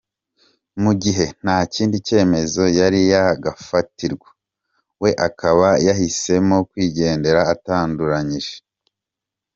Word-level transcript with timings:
Mu 0.83 0.91
gihe 1.01 1.25
nta 1.43 1.57
kindi 1.73 1.95
cyemezo 2.07 2.63
yari 2.79 2.99
yagafatirwa, 3.13 4.29
we 5.01 5.09
akaba 5.27 5.67
yahisemo 5.87 6.55
kwigendera 6.69 7.41
atanduranyije. 7.53 8.55